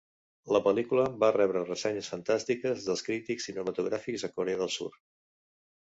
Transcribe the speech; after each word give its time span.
La 0.55 0.61
pel·lícula 0.67 1.03
va 1.23 1.29
rebre 1.35 1.61
ressenyes 1.67 2.09
fantàstiques 2.15 2.89
dels 2.89 3.07
crítics 3.11 3.49
cinematogràfics 3.51 4.29
a 4.31 4.35
Corea 4.37 4.65
del 4.65 4.77
Sur. 4.81 4.93